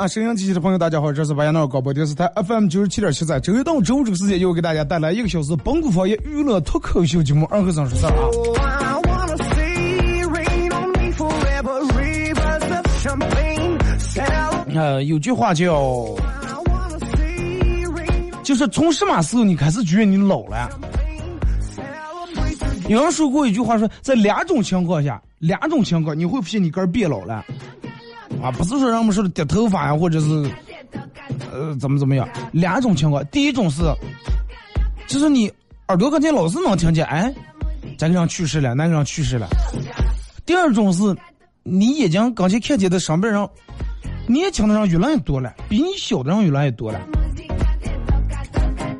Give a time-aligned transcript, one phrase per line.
[0.00, 8.10] 啊，沈阳机器的朋友，大家好，这是白杨闹广播电视台 FM 九十七点七，在周一到周五这个时间，又给大家带来一个小时本土方言娱乐脱口秀节目《二和尚说事儿》
[8.62, 8.94] 啊。
[8.94, 9.10] Oh.
[14.74, 16.16] 呃，有句话叫
[18.42, 20.70] 就是从什么时候你开始觉得你老了.
[22.88, 27.44] 有人说过一句话说，在两种情况下，两种情况你会发现你个儿变老了，
[28.42, 30.50] 啊，不是说人们说的掉头发呀，或者是
[31.52, 33.82] 呃怎么怎么样，两种情况，第一种是，
[35.06, 35.52] 就是你
[35.88, 37.32] 耳朵跟前老是能听见，哎，
[37.98, 39.46] 这个人去世了，那个人去世了。
[40.46, 41.14] 第二种是，
[41.62, 43.48] 你眼睛刚才看见的上边人，
[44.26, 47.00] 年轻的人越来越多了，比你小的人越来越多了。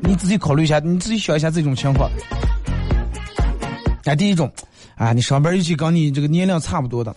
[0.01, 2.09] 你自己考虑一下，你自己想一下这种情况。
[4.05, 4.51] 哎，第一种，
[4.95, 7.15] 啊，你上边尤其跟你这个年龄差不多的，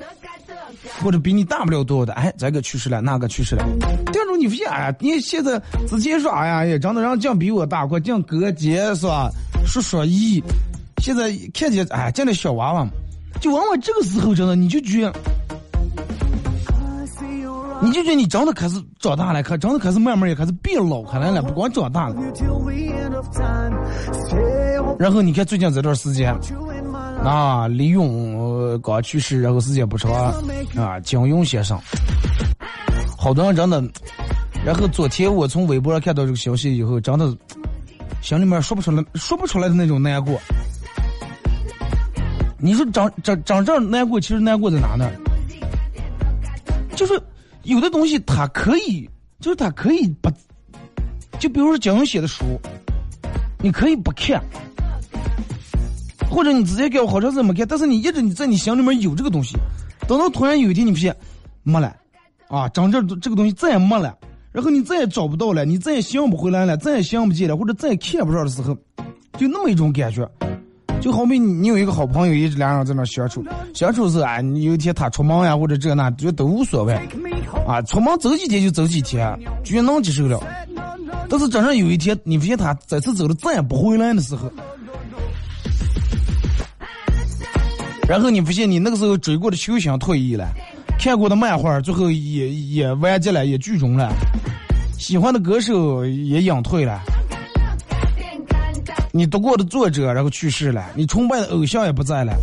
[1.03, 3.67] 或者比你大不了多的，哎，这个去世了，那个去世了。
[4.13, 9.31] 第二种，你发现，哎，你现在直接说，哎呀，也长得让讲比我大，快讲哥姐是吧？
[9.67, 10.43] 叔叔姨，
[10.99, 12.87] 现在看见，哎，见了小娃娃，
[13.41, 15.13] 就往往这个时候，真的你就觉得，
[17.83, 22.17] 你就觉得你真的开始长大了，可真的开始慢慢也开始变老开来了，不光长大了。
[24.99, 26.35] 然后你看最近这段时间，
[27.25, 30.13] 啊，李咏、呃刚去世，然后时间不长
[30.77, 31.81] 啊，金庸先生，
[33.17, 33.83] 好多人真的。
[34.65, 37.35] 然后昨天我从微博上看到这个消息以后，真的
[38.21, 40.39] 心里面说不出来、说不出来的那种难过。
[42.59, 45.11] 你说长长长这难过，其实难过在哪呢？
[46.95, 47.21] 就是
[47.65, 49.09] 有的东西它可以，
[49.41, 50.31] 就是它可以不，
[51.39, 52.61] 就比如说金庸写的书，
[53.59, 54.43] 你可以不看，
[56.31, 59.57] 或者你直接给我好长时间没看，但是你一直你在你心里面有这个东西，
[60.09, 61.15] 等到突然有一天你发现
[61.63, 61.95] 没了，
[62.49, 64.17] 啊，真正这个东西再也没了，
[64.53, 68.77] 然后你再也找不到了，你再也想不回来了，再也想不见了，或者再也看不着的时候，
[69.39, 70.29] 就那么一种感觉。
[71.01, 76.95] 就好比你有一个好朋友，一直两人在那相处，相处是啊，你有一天他出门呀，或者这那，觉得都无所谓，
[77.67, 80.41] 啊，出门走几天就走几天，居然能接受了。
[81.29, 84.51] 但是真正有一天，你发现他再次走了再也不回来的时候，
[88.09, 90.47] 然后你发现你那个时候追过的球星退役了，
[90.99, 94.13] 看过的漫画最后也也完结了，也剧终了，
[94.99, 97.01] 喜欢的歌手也隐退了，
[99.13, 102.35] 你读过的作者然后去世了，你崇拜的偶像也不在了，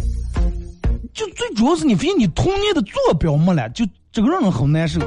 [1.13, 4.99] 就最主要是你发现你童年的坐标没了，就这个人很难受。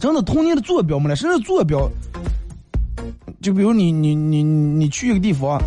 [0.00, 1.90] 真的童年的坐标没了，甚至坐标，
[3.40, 5.58] 就比如你你你你去一个地方，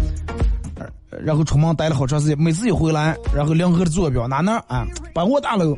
[1.28, 5.78] 然后出门待了好长时间，每次一回来，然后联合的坐标哪哪啊，百货大楼，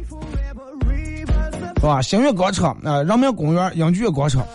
[1.77, 1.99] 是吧？
[2.03, 4.45] 星月广场啊，人民公园、杨剧院广场，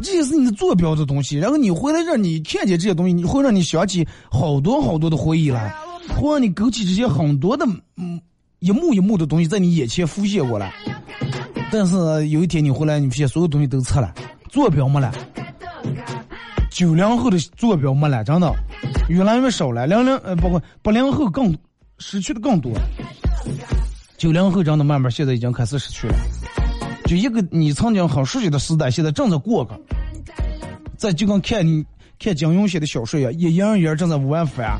[0.00, 1.36] 这些是你的坐标的东西。
[1.36, 5.74] 然后你回来让你看见这些东西，你会让你想起好多好多的回忆来，
[6.16, 7.66] 会让你勾起这些很多的
[7.96, 8.20] 嗯
[8.60, 10.72] 一幕一幕的东西在你眼前浮现过来。
[11.72, 14.14] 但是有一天你回来，你发现所有东西都撤了，
[14.48, 15.12] 坐标没了，
[16.70, 18.54] 九零后的坐标没了，真的
[19.10, 19.86] 越来越少了。
[19.86, 21.56] 零零呃，包括八零后更
[21.98, 22.72] 失去的更多。
[24.16, 26.14] 九零后真的慢慢现在已经开始失去了。
[27.06, 29.78] 就一个你曾经很熟悉的时代，现在正在过个。
[30.96, 31.84] 在就跟看你
[32.18, 34.78] 看金庸写的小说一样，一样一样正在往外翻。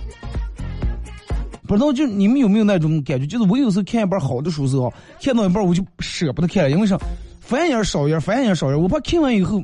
[1.66, 3.26] 不知道就你们有没有那种感觉？
[3.26, 4.92] 就是我有时候看一本好的书时候，
[5.22, 6.98] 看到一半我就舍不得看了，因为啥？
[7.40, 9.60] 翻页少页，翻页少页，我怕看完以后，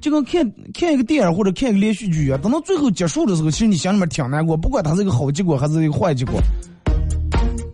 [0.00, 6.40] 就跟看看一个电影或者看一个连续剧一样，等到最后结束的时候，其实你心里面挺难过，不管它是一个好结果还是一个坏结果，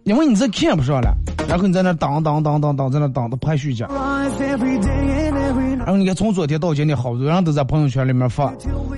[0.04, 1.14] 因为你再看不上了，
[1.48, 3.88] 然后你在那当当当当当，在那当的排序讲。
[5.78, 8.52] 然后你看，从昨天到今天，好多人都在朋友圈里面发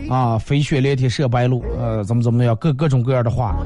[0.08, 3.58] 啊，飞雪连天射白鹿，呃，怎么怎么样，各各种各样的话，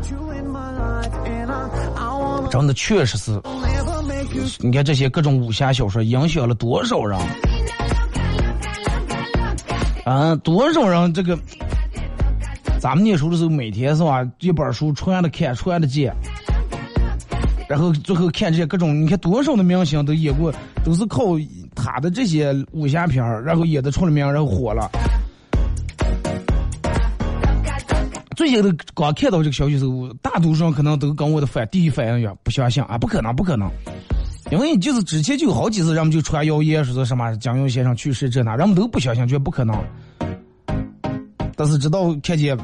[2.51, 3.41] 真的确实是，
[4.59, 7.17] 你看这些各种武侠小说影响了多少人？
[10.05, 11.39] 啊，多少人这个，
[12.81, 16.13] 咱们念书的时候，每天是吧，一本书穿的看，穿的见。
[17.69, 20.53] 然后最后看这些各种，你看多少的明星都演过，
[20.85, 21.23] 都是靠
[21.75, 24.91] 他的这些武侠片儿，然后演的出了名，然后火了。
[28.37, 33.71] 最近的刚看到这个消息时候，大多数人可能都跟我的反第一反应一样，不相信啊，不可能，不可能。
[34.53, 39.75] 因为就是之前就有好几次，人们就传谣言说是什么蒋勇先生去世这那，人们都不相信，觉得不可能。
[41.57, 42.55] 但是直到看见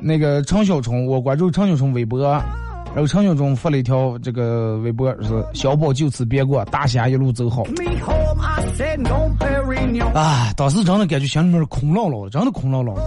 [0.00, 8.42] 那个陈小春，我关注陈小春微博，然后陈小春发了一条这个微博是“小宝就此别过，大侠一路走好 me home.
[8.42, 10.12] I said no, Perignon.
[10.18, 12.98] ”。啊，当时真的感觉心里面空落落的，真的空落落.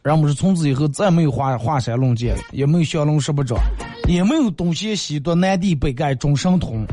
[0.00, 3.58] 然后我们是从此以后再没有华华山论剑，也没有降龙十八掌，
[4.08, 6.84] 也没有东邪西毒南帝北丐中神通，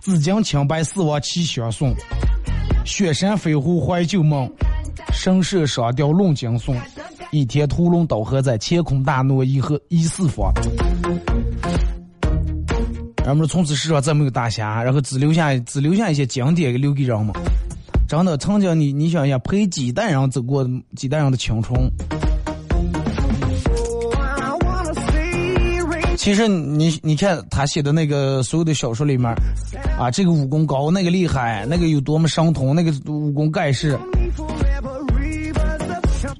[0.00, 1.94] 紫金青白四王齐相送，
[2.84, 4.50] 雪山飞狐怀旧梦，
[5.12, 6.76] 神射双雕论惊悚，
[7.30, 10.52] 倚天屠龙刀河在，乾坤大挪移和移四方。
[13.18, 17.32] 然后我们从此世上再没有大侠，然后只留下只留下一些经典留给人们。
[18.08, 21.80] 真的，曾经你你想一下，陪几代人走过几代人的青春。
[26.22, 29.28] 其实你你看他写的那个所有的小说里面，
[29.98, 33.98] 啊，这个武功高，那个厉害，那个有多么伤痛，那个武功盖世，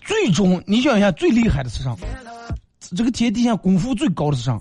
[0.06, 1.96] 最终你想一下，最厉害的是啥？
[2.96, 4.56] 这个天底下功夫最高的是啥？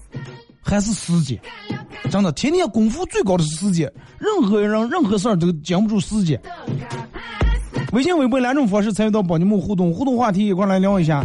[0.59, 1.39] 还是时间。
[2.09, 6.41] 真的，天天功夫最高的是时间，任何人任何事儿都经不住时间。
[7.93, 11.23] 微信、微博两种方式参与到宝节目互动，互动话题一块来聊一下。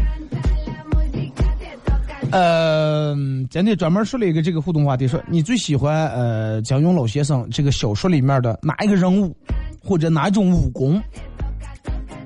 [2.32, 3.14] 呃，
[3.50, 9.34] 今天专门说了一个这个互动话题，说你最喜欢呃蒋勇老先生这个小说里面的哪一个人物，
[9.82, 11.00] 或者哪种武功？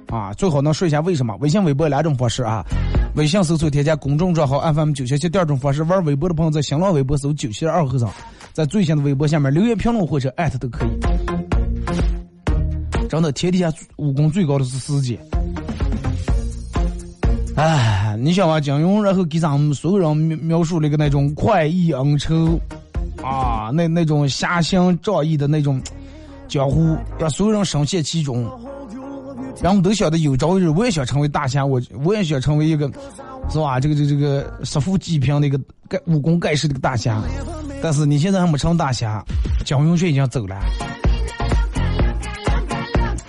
[0.09, 1.37] 啊，最好能说一下为什么？
[1.37, 2.65] 微信、微博两种方式啊。
[3.17, 8.09] 微信搜索添加公众账号 FM 九七七，第二种方式玩微博的朋友在新浪微博搜九七二和尚，
[8.53, 10.91] 在最新的微博下面留言评论或者艾特都可以。
[13.09, 15.19] 真的，天底下武功最高的是师姐。
[17.61, 22.59] 哎，你想啊，金庸然后给咱们所有人描描述了一个那种快意恩仇
[23.23, 25.79] 啊，那那种侠心仗义的那种
[26.49, 28.51] 江湖，让所有人深陷其中。
[29.61, 32.91] 然后都晓得有朝一日我也想成为大侠，我我也想成为一个，
[33.51, 33.79] 是吧？
[33.79, 37.23] 这个这个这个杀富济贫的一个盖武功盖世的一个大侠。
[37.83, 39.23] 但是你现在还没成大侠，
[39.67, 40.57] 蒋勇却已经走了，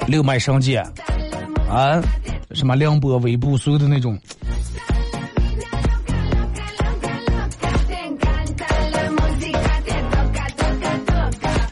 [0.08, 0.82] 六脉神剑
[1.70, 2.02] 啊，
[2.52, 4.18] 什么梁波、微步所有的那种。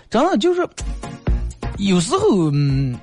[0.09, 0.67] 真的就是，
[1.77, 2.97] 有时候，嗯，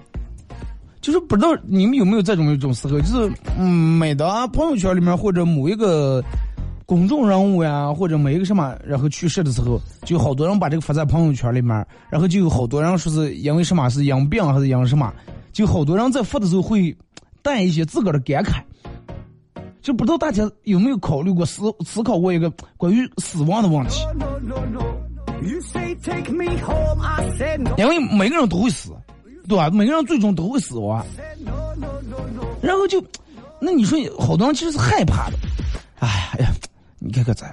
[1.00, 6.20] 就是不知道你们有没有这种一种时候，就是，嗯，每当朋友圈里面或者某一个
[6.84, 15.12] 公众人物呀，或者某一个什么，然后去世的时候，就好多人把这个发在朋友圈里面，然后就有好多人说是因为什么是因病还是因什么，
[15.52, 16.96] 就好多人在发的时候会
[17.40, 18.60] 带一些自个儿的感慨。
[19.80, 24.00] 就不知道大家有没有考虑过思思考过一个关于死亡的问题？
[27.76, 28.90] 因为每个人都会死，
[29.48, 29.70] 对吧？
[29.70, 31.04] 每个人最终都会死亡。
[32.62, 33.02] 然后就，
[33.60, 35.36] 那你说好多人其实是害怕的。
[35.98, 36.08] 哎
[36.40, 36.50] 呀，
[36.98, 37.48] 你看看咱，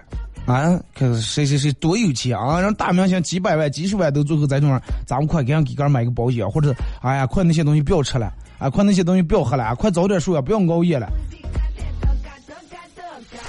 [0.45, 11.07] 啊，看谁谁谁多有钱啊，让大明星几百万、几十万都最后在这儿，咱们快给人给个人买个保险，或者哎呀，快那些东西不要吃了，啊，快那些东西不要喝了，啊快早点睡啊，不要熬夜了。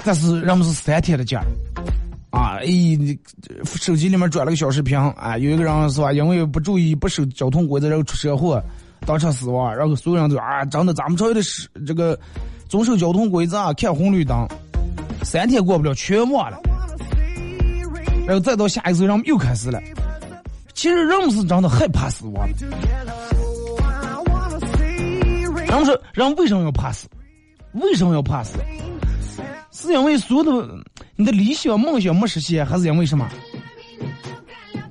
[0.03, 1.41] 但是人们是三天的假，
[2.35, 3.17] 啊，哎，你
[3.63, 8.61] 手机里面转了个小视频，啊，有一个人是吧，因为不注意不守交通规则，然后出车祸，
[9.05, 12.19] 当场死亡，然后所有人都啊，真的咱们朝的是这个
[12.67, 14.45] 遵守交通规则啊，看红绿灯，
[15.23, 16.59] 三天过不了全忘了，
[18.27, 19.81] 然后再到下一次，人们又开始了。
[20.73, 22.67] 其实人们是真的害怕死亡的。
[25.67, 27.07] 人们说，人为什么要怕死？
[27.75, 28.59] 为什么要怕死？
[29.71, 30.67] 是因为所有的
[31.15, 33.29] 你的理想梦想没实现，还是因为什么？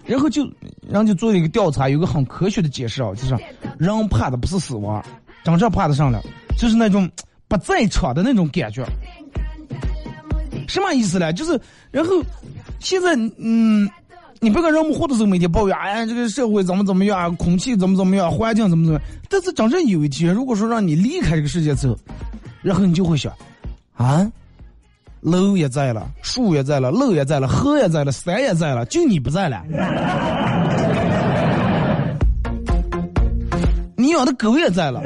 [0.06, 0.46] 然后就，
[0.88, 3.34] 人就做了一个调查，有个很科学的解释啊，就是
[3.78, 5.02] 人怕的不是死亡，
[5.42, 6.22] 真正怕的上了，
[6.58, 7.10] 就是那种
[7.48, 8.84] 不在场的那种感觉。
[10.68, 11.32] 什么意思呢？
[11.32, 11.58] 就是，
[11.90, 12.22] 然后
[12.80, 13.88] 现在，嗯，
[14.40, 21.98] 你别看人们活的时候每天抱怨，哎，这个社会怎么怎么样，空气怎么怎么样，环境怎么怎么样，但是真正有一天，如果说让你离开这个世界之后，
[22.60, 23.32] 然后你就会想，
[23.94, 24.30] 啊。
[25.24, 29.62] 楼也在了，树也在了，路也在了，河也在了，山也在了，就你不在了。
[33.96, 35.00] 你养的狗也在了，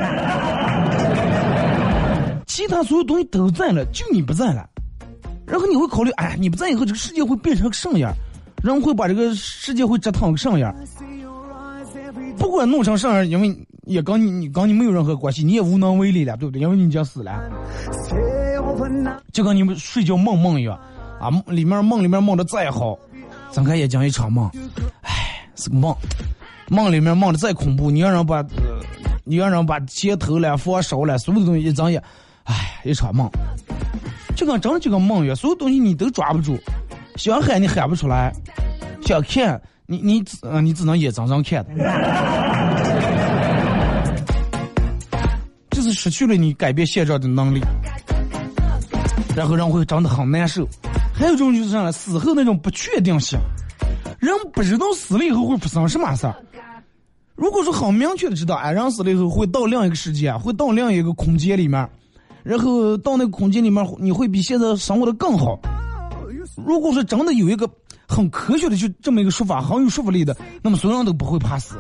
[2.49, 4.69] 其他所有东西都在了，就你不在了。
[5.47, 8.13] 然后你会考虑，哎，你不在以后，这个世界会变成什么样？
[8.61, 10.75] 人会把这个世界会折腾个什么样？
[12.37, 16.61] 不管弄成什么样，因为也跟你你跟你没有任何关系，你也无能为力了，对不对？
[16.61, 17.41] 因为你已经死了。
[19.33, 20.79] 就跟你们睡觉梦梦一样，
[21.21, 22.99] 啊，里面梦里面梦的再好，
[23.53, 24.51] 睁开眼睛一场梦，
[25.03, 25.95] 唉，是个梦。
[26.71, 28.45] 梦里面梦的再恐怖，你让人把，
[29.25, 32.03] 你让人把街头了、房烧了，所有的东西一睁眼，
[32.45, 33.27] 唉，一场梦。
[34.37, 36.59] 就跟真的就跟梦一样，所有东西你都抓不住，
[37.17, 38.33] 想喊你喊不出来，
[39.03, 41.65] 想看你你只你只能眼睁睁看，
[45.71, 47.61] 就是失去了你改变现状的能力。
[49.37, 50.67] 然后人会长得很难受，
[51.15, 53.39] 还有一种就是啥呢死后那种不确定性，
[54.19, 56.35] 人不知道死了以后会发生什么事儿。
[57.37, 61.89] 如果说很明确的知道，哎，人死了以后会到另一个世界，会到另一个空间里面，
[62.43, 65.57] 然后到那个空间里面你会比现在生活的更好。
[66.67, 67.71] 如果说真的有一个
[68.09, 71.77] 很科学的就这么一个说法，很有说服力的，那么所有人都不会怕死。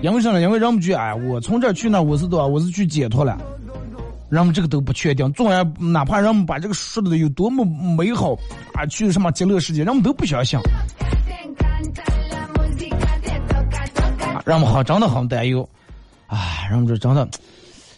[0.00, 0.40] 因为啥呢？
[0.40, 2.46] 因为人们觉得，哎，我从这儿去那，我是多？
[2.46, 3.36] 我是去解脱了。
[4.30, 8.32] 人们这个都不确定，纵然哪怕人们把这个说的有多么美好
[8.74, 10.58] 啊，去什么极乐世界，人们都不相信。
[14.46, 15.68] 人们好，真的很担忧，
[16.26, 17.28] 啊，人们这真的，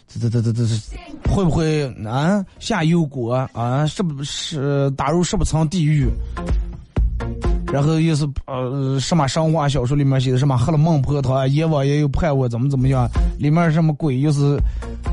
[0.07, 3.85] 这这这这这会不会啊下油锅啊？
[3.87, 6.09] 是不是打入十不层地狱？
[7.71, 13.07] 然后又是呃什么神话小说里面写的什么喝了孟婆汤，阎王爷又派我怎么怎么样？
[13.39, 14.59] 里面什么鬼又是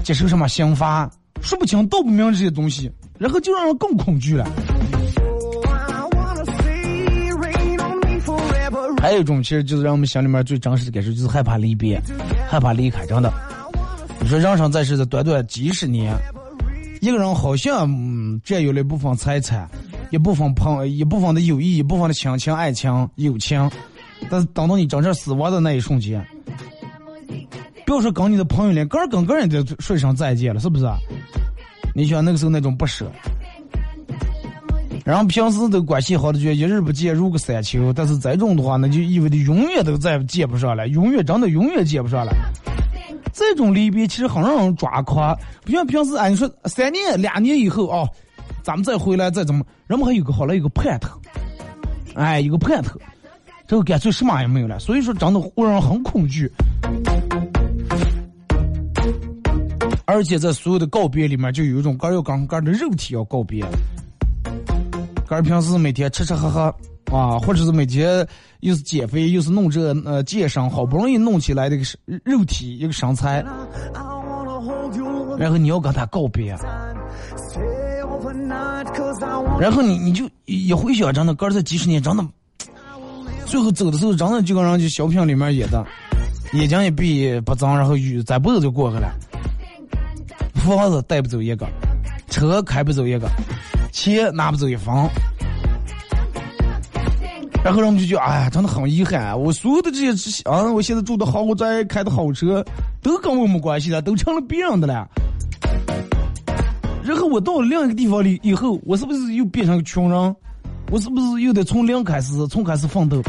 [0.03, 1.11] 接受什么刑罚？
[1.41, 4.47] 说不清道不明这些东西，然后就让人更恐惧了。
[9.01, 12.01] 还有一种其实就是让我们心里面最真实的感受，就是害怕离别，
[12.49, 13.07] 害怕离开。
[13.07, 13.33] 真的，
[14.21, 16.15] 你说人生在世的短短几十年，
[17.01, 19.69] 一个人好像嗯占有了一部分财产。
[20.11, 23.71] 一部分朋，一部分的友谊，一部分的亲情、爱情、友情，
[24.29, 26.21] 但是等到你真正死亡的那一瞬间，
[27.91, 30.87] 不要说跟你的朋友连个人跟个人都说一声再见了，是不是？
[31.93, 33.11] 你想那个时候那种不舍，
[35.05, 42.33] 然后平时都关系好的就一日不见如隔三秋，但是这种的话，那就意味着永远都再见不上了，永远真的永远见不上了。
[43.33, 48.09] 这种离别其实很让人抓狂，不像平时啊，你说三年、两年以后哦。
[48.63, 51.11] 咱们再回来再怎么，人们还有个好了，有个盼头，
[52.15, 53.01] 哎，有个盼头，
[53.67, 54.79] 这个干脆什么也没有了。
[54.79, 56.49] 所以说，真的会让人很恐惧。
[60.11, 63.65] 而且在所有的告别里面，就有一种干要跟干的肉体要告别。
[65.29, 66.63] 干平时每天吃吃喝喝
[67.13, 68.27] 啊，或者是每天
[68.61, 71.85] 又是减肥又是弄这呃健身，好不容易弄起来的一个
[72.25, 73.45] 肉体一个身材，
[75.39, 76.57] 然后你要跟他告别。
[79.61, 82.27] 然后你你就一回想，真的，哥这几十年真的，
[83.47, 85.87] 最后走的时候，真的就跟人就小品里面演的，
[86.55, 89.13] 眼睛一闭不睁，然后雨再不走就过去了，
[90.61, 91.67] 房子带不走一个，
[92.29, 93.29] 车开不走一个，
[93.93, 94.95] 钱拿不走一分，
[97.65, 102.65] 然后人们就觉得，哎呀，真的很遗憾，我所有的这些啊，我现在住的豪宅，开的好车，
[103.03, 105.09] 都跟我没关系了，都成了别人的了。
[107.03, 110.37] 然后我到了另一个地方里以后，我是不是又变成个穷人？
[110.91, 113.23] 我是不是又得从零开始，从开始奋斗？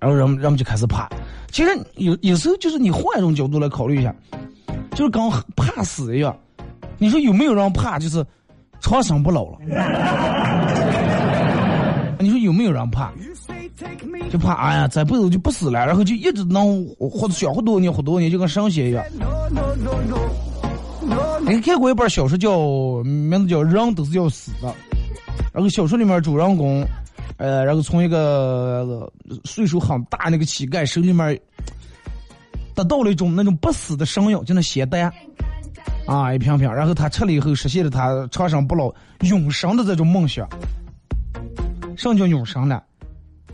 [0.00, 1.08] 然后人们人们就开始怕。
[1.54, 4.12] 其实有有时候就是你换一种角度来考虑一下，
[4.96, 5.22] 就是跟
[5.54, 6.36] 怕死一样。
[6.98, 8.26] 你说有没有人怕就是
[8.80, 9.58] 长生不老了？
[12.18, 13.12] 你说有没有人怕？
[14.32, 19.04] 就怕哎呀，这辈子就不死了，然后就一直能活小活多年，活多年，就跟神仙一样。
[21.46, 22.58] 你看过一本小说叫
[23.04, 24.66] 名字叫《人都是要死的》，
[25.52, 26.84] 然后小说里面主人公，
[27.36, 29.12] 呃，然后从一个
[29.44, 31.38] 岁数很大那个乞丐手里面
[32.74, 35.12] 得到了一种那种不死的神药，就那仙丹。
[36.06, 40.46] 啊，一瓶瓶，然后他吃了以后，实现了他长生不老、永生的这种梦想。
[41.96, 42.82] 什么叫永生呢？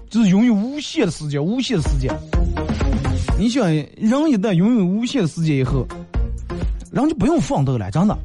[0.09, 2.13] 就是拥有无限的时间，无限的时间。
[3.39, 5.87] 你想，人一旦拥有无限的时间以后，
[6.91, 8.19] 人就不用奋斗了，真的。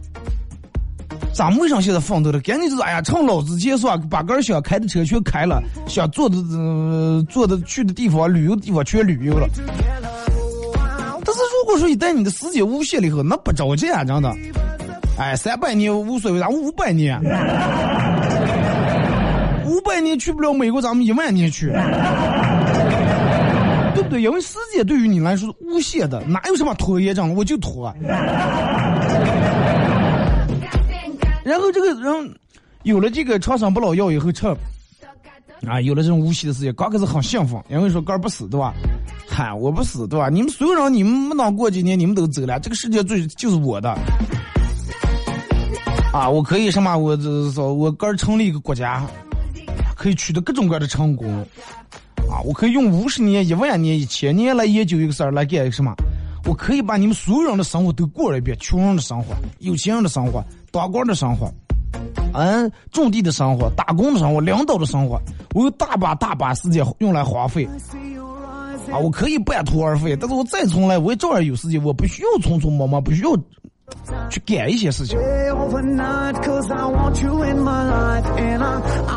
[1.36, 2.40] 咱们为啥现在奋斗了？
[2.40, 6.38] 赶紧就是哎呀，趁老子结束啊，把个想开的车全开了，想坐的、
[7.28, 9.46] 坐的去的地方、旅游的地方全旅游了。
[11.26, 14.34] 但是如果说一旦你的时间无限了以后，那不着急啊，真的。
[15.20, 17.20] 哎，三百年无所谓，咱五百年，
[19.68, 21.66] 五百年去不了美国，咱们一万年去，
[23.94, 24.22] 对不对？
[24.22, 27.36] 因为时间对于你来说是无限的，哪有什么拖延症？
[27.36, 27.94] 我就拖。
[31.46, 32.36] 然后这个人
[32.82, 34.48] 有了这个长生不老药以后吃，
[35.68, 38.74] 啊，有了这种无限的时间，刚开始很兴奋，因为说肝不死，对吧？
[39.30, 40.28] 嗨，我不死，对吧？
[40.28, 43.96] 你们所有人，你们没当过几年，你们都走了，这个世界最就是我的。
[46.12, 46.98] 啊，我可以什么？
[46.98, 49.06] 我这说，我个儿成立一个国家，
[49.96, 51.32] 可以取得各种各样的成功。
[52.28, 55.94] 啊，我可以用五十年、一万年、一千年来研究一个事儿，来干什么？
[56.48, 60.44] 我可以把你们所有人的生活都过了一遍，穷人的生活、有钱人的生活、
[60.76, 61.50] 当官的生活，
[62.34, 65.18] 嗯，种地的生活、打工的生活、领导的生活，
[65.54, 67.66] 我有大把大把时间用来花费。
[68.92, 73.32] 啊，我可以半途而废，但是我再从来，我也照样有时间，我不需要匆匆忙忙，不需要
[74.30, 75.18] 去干一些事情。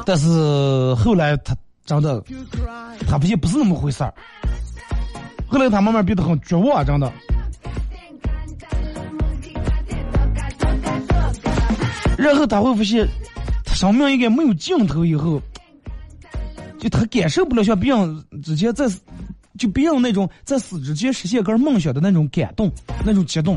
[0.06, 2.22] 但是后来他真的，
[3.08, 4.14] 他不也不是那么回事儿。
[5.48, 7.12] 后来他慢慢变得很绝望，真的。
[12.18, 13.06] 然后他会发现，
[13.64, 15.04] 他生命应该没有尽头。
[15.04, 15.40] 以后，
[16.78, 18.86] 就他感受不了像别人之前在，
[19.56, 22.70] 就别人那种在死之前实现个梦想的那种感动、
[23.06, 23.56] 那种激动。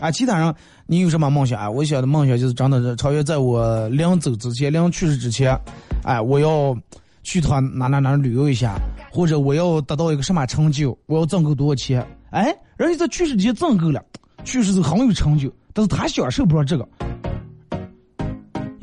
[0.00, 0.54] 啊，其他人，
[0.86, 1.70] 你有什么梦想啊？
[1.70, 5.56] 我想的梦想就是真的是超越在我临走之前、临去世之前，
[6.02, 6.76] 哎，我要
[7.22, 8.74] 去趟哪哪哪旅游一下，
[9.10, 12.04] 或者我要得到一个什么成就，我要挣够多少钱？
[12.30, 14.04] 哎，人家在去世之前挣够了，
[14.42, 16.86] 去世是很有成就，但是他享受不了这个。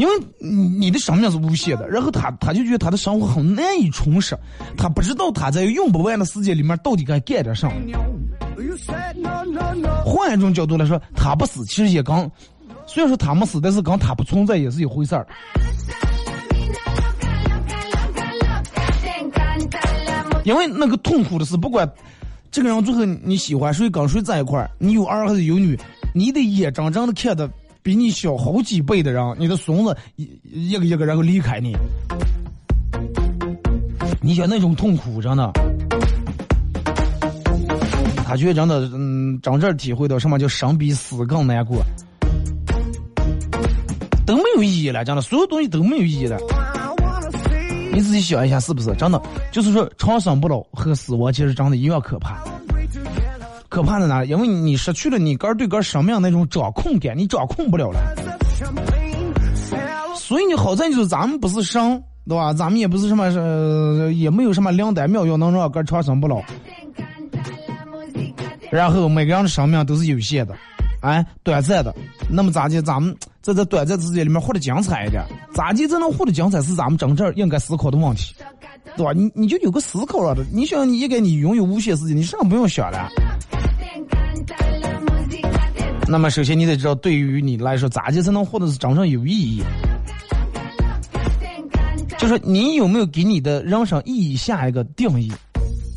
[0.01, 4.35] 因为你的生命是无限的，然后他他就觉得他的生活很难以充实，
[4.75, 7.73] 他不知道他在用不完的时间里面到底该干点什么。
[10.03, 12.27] 换一种角度来说，他不死其实也刚，
[12.87, 15.27] 虽然说他没死，但是跟他不存在也是一回事儿。
[20.43, 21.87] 因为那个痛苦的是，不管
[22.49, 25.79] 这个人最后你喜欢谁跟谁在一块儿，你有儿还是有女，
[26.15, 27.47] 你得眼睁睁的看着。
[27.83, 31.75] 比你小好几倍的人，你的孙子一一个一个然后离开你，
[34.21, 35.51] 你想那种痛苦真的，
[38.25, 41.83] 他觉得真的，嗯，真正体会到什么叫生比死更难过，
[44.25, 46.37] 都没有意义了，真的，所有东西都没有意义了。
[47.93, 49.21] 你自己想一下，是不是真的？
[49.51, 52.41] 就是说，长生不老和死亡其实真的一样可怕。
[53.71, 54.25] 可怕在哪？
[54.25, 58.01] 因为你失去了你个儿对个儿生命那种掌控感，你掌控不了了。
[60.17, 62.51] 所以你好在就是咱们不是神，对吧？
[62.53, 66.41] 咱们也不是什么呃，也没有什么灵丹妙药能让个儿长生不老。
[68.69, 70.53] 然后每个人的生命都是有限的，
[71.01, 71.95] 哎，短暂的。
[72.29, 72.81] 那么咋的？
[72.81, 75.23] 咱们在这短暂时间里面活得精彩一点？
[75.53, 76.61] 咋地才能活得精彩？
[76.61, 78.35] 是咱们真正应该思考的问题，
[78.97, 79.13] 对吧？
[79.13, 80.43] 你你就有个思考了的。
[80.51, 83.09] 你想，你应该你拥有无限时间，你啥不用想了。
[86.11, 89.63] 那么，首先你得知道，对于你来说，咋地才能活得是真正有意义？
[92.17, 95.31] 就是你有没有给你的人生意义下一个定义？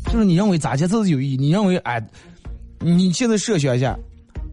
[0.05, 1.37] 就是你认为咋地才是有意义？
[1.37, 2.01] 你认为哎，
[2.79, 3.93] 你现在设想一下，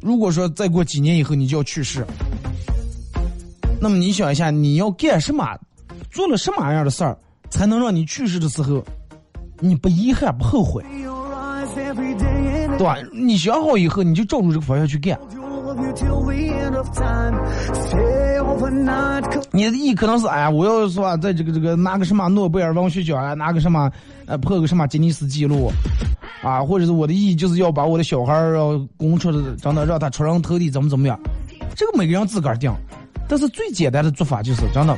[0.01, 2.05] 如果说再过几年以后你就要去世，
[3.81, 5.47] 那么你想一下，你要干什么？
[6.11, 7.17] 做了什么样的事儿，
[7.51, 8.85] 才能让你去世的时候
[9.61, 10.85] 你不遗憾、不后悔？
[11.95, 12.97] 对吧？
[13.13, 15.17] 你想好以后，你就照着这个方向去干。
[19.53, 23.91] 你的意义可能是哎呀，我要是吧，在这个这个拿个什么诺贝尔文学奖啊，拿个什么
[24.27, 25.71] 呃破个什么吉尼斯纪录
[26.43, 31.19] 啊，或者是我的意义就是要把我的小孩儿要供出来，真的让他出人头地，怎么怎么样？
[31.77, 32.73] 这个每个人自个儿定。
[33.29, 34.97] 但是最简单的做法就是真的，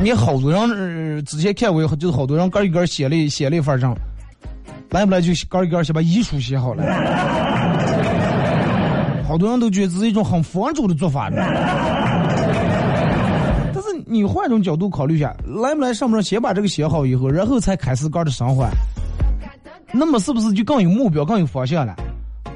[0.00, 3.94] 你好多人之前看过，就是好多人个一个写了写了一份证，
[4.90, 6.82] 来不来就个一个先把遗书写好了。
[9.36, 11.44] 好多人都觉得这是一种很佛主的做法呢。
[13.74, 18.66] 但是你换一种角度考虑一下，来不来上不上，先把这个写好以后，然后才开始个的生活，
[19.92, 21.94] 那么是不是就更有目标、更有方向了？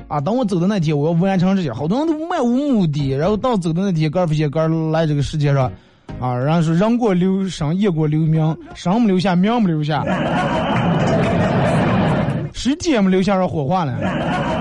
[0.09, 1.71] 啊，等我走的那天，我要完成这些。
[1.71, 5.71] 好多人都漫无目的，然后到走的那天，个不些个来这个世界上，
[6.19, 10.03] 啊，然后是人过留声，雁过留名，声没留下，名没留下，
[12.55, 14.59] 时间也没留下让火化了。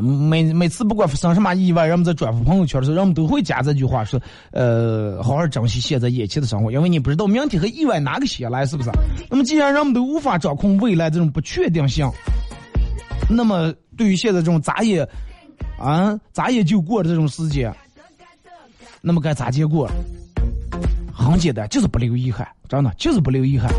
[0.00, 4.20] 每每次不管发生什么意外，人们在转发朋友圈的时候，人们都会加这句话，说，
[4.52, 8.90] 呃，好好珍惜现在眼前的生活，因为你不知道明天和意外哪个先来，是不是？
[9.28, 12.10] 那么既然人们都无法掌控未来这种不确定性，
[13.28, 15.06] 那么对于现在这种眨眼，
[15.78, 17.74] 啊，眨眼就过的这种时间，
[19.00, 19.90] 那么该咋结过？
[21.12, 23.70] 很简单，就是不留遗憾，真的就是不留遗憾。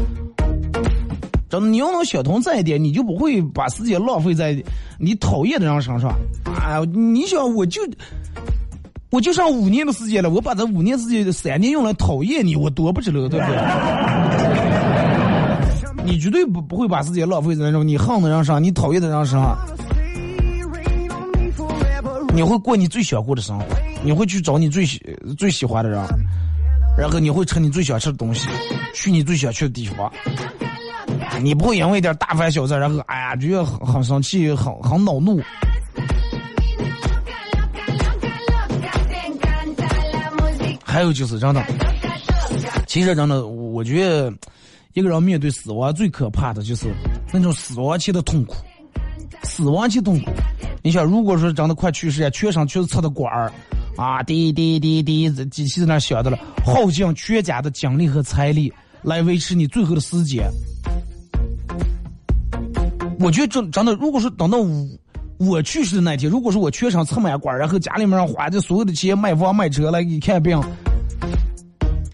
[1.51, 4.55] 真，你要能想通这一点，你就不会把时间浪费在
[4.97, 6.09] 你讨厌的人身上。
[6.45, 7.81] 啊，你想，我就
[9.09, 13.57] 我就上五年的时间了，我把这五年时间三年用来讨厌你，我多不值得，对不对？
[16.05, 19.57] 你绝对不不会把时间浪费在那种你恨的人上，你讨厌的人上。
[22.33, 23.65] 你会过你最想过的生活，
[24.05, 25.01] 你会去找你最喜
[25.37, 26.01] 最喜欢的人，
[26.97, 28.47] 然后你会吃你最想吃的东西，
[28.95, 30.09] 去你最想去的地方。
[31.41, 35.41] 你不会因为一点大凡小事，然后哎呀觉得很很生气，很很恼怒。
[40.84, 41.65] 还有就是真的，
[42.86, 44.32] 其实真的，我觉得
[44.93, 46.93] 一个人面对死亡最可怕的就是
[47.32, 48.58] 那种死亡期的痛苦，
[49.43, 50.30] 死亡期痛苦。
[50.84, 53.49] 你想，如果说真的快去世，全身全是插的管儿，
[53.95, 60.51] 啊，滴滴滴滴，机器在那响的了，耗尽全家的精力和财力来维持你最后的时间。
[63.21, 64.67] 我觉得真真的，如果说等到我
[65.38, 70.60] 我去世的那天，如果说我全身插满管，然后家里面花这所有的钱买房买车来给你看病，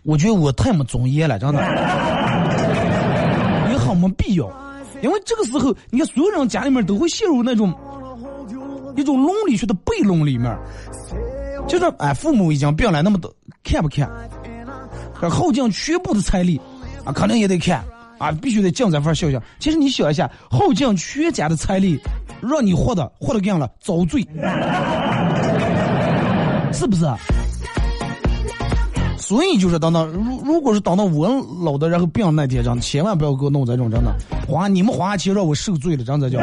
[0.04, 1.62] 我觉得我太没尊严了，真的，
[3.72, 4.50] 也很没必要。
[5.02, 7.74] 因为这个时候，你看所有人家里面都会陷入那种
[8.96, 10.58] 一种伦理学的悖论里面，
[11.68, 14.10] 就是哎，父母已经病了，那么多看不看？
[15.30, 16.60] 耗尽全部的财力
[17.04, 17.84] 啊，肯定也得看。
[18.18, 19.40] 啊，必须得尽这份孝心。
[19.60, 22.00] 其实你想一下，耗尽全家的财力，
[22.42, 24.22] 让你活的活的更了遭罪，
[26.74, 27.06] 是不是？
[29.18, 31.28] 所以就是等到如如果是等到我
[31.62, 34.16] 老的然后病那天，真千万不要给我弄这种真的
[34.48, 36.40] 花你们花钱让我受罪了，真的叫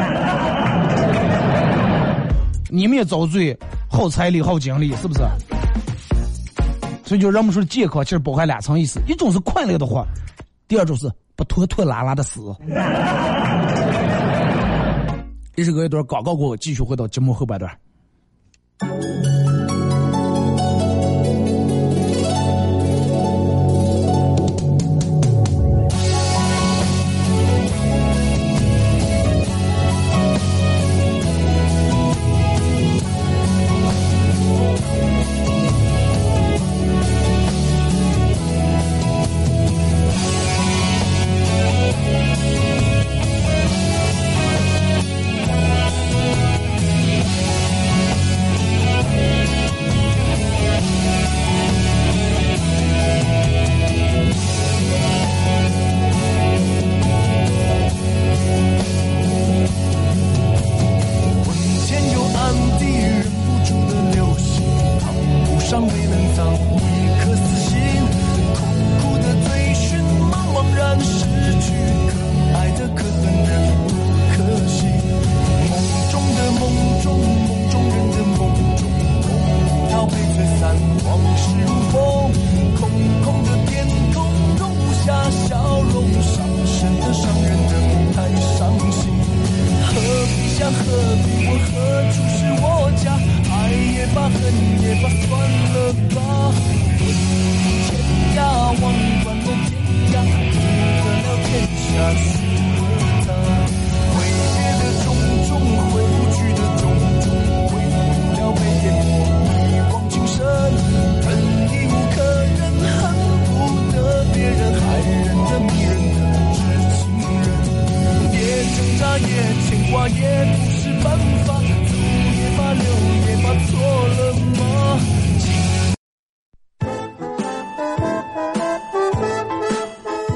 [2.69, 3.57] 你们也遭罪，
[3.89, 5.21] 耗财力耗精力，是不是？
[7.03, 10.05] 所以就人们说健康其实包含两层意思，一种是快乐的活，
[10.67, 11.11] 第二种是。
[11.35, 12.55] 不拖拖拉拉的死。
[15.55, 19.34] 这是个一段广告过后，继续回到节目后半段。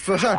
[0.00, 0.34] 说事儿。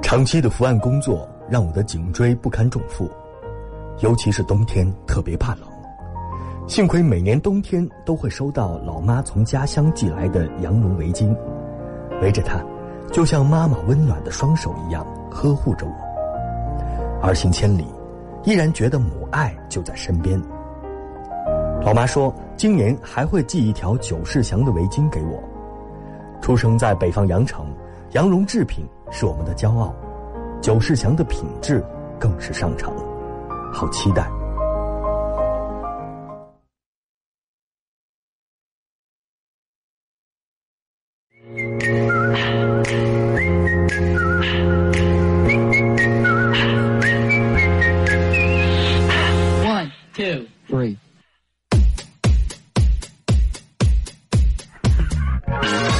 [0.00, 3.10] 长期的伏案工作让我的颈椎不堪重负，
[3.98, 5.68] 尤其是冬天特别怕冷。
[6.66, 11.36] 幸亏每年冬天都会收到老妈从家乡寄来的羊绒围巾，
[12.22, 12.64] 围着它，
[13.12, 15.92] 就像妈妈温暖的双手一样呵护着我。
[17.22, 17.84] 儿行千里，
[18.44, 20.40] 依然觉得母爱就在身边。
[21.84, 25.40] 老妈说，今年还会寄一条九世祥的围巾给我。
[26.42, 27.72] 出生在北方羊城，
[28.12, 29.94] 羊绒制品是我们的骄傲，
[30.60, 31.84] 九世祥的品质
[32.18, 32.92] 更是上乘，
[33.72, 34.28] 好期待。
[49.64, 50.96] One, two, three.，
[55.62, 55.95] 是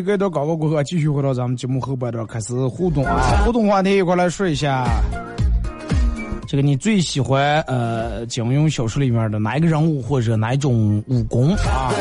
[0.00, 3.42] 隔一段广告过后，继续回到咱们节目后半段开始互动啊！
[3.44, 4.86] 互动话题一块来说一下，
[6.46, 11.92] 这个你最喜欢呃金庸小说里面的哪一个人物或者哪一种武功啊？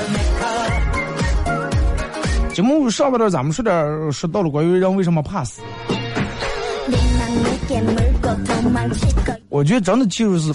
[2.53, 5.62] 节目上半段咱们说点说到了关于人为什么怕死。
[9.49, 10.53] 我觉得真的就是，